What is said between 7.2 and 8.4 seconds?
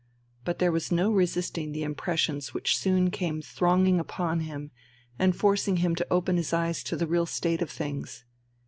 state of things.